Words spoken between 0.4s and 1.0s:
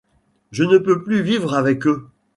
Je ne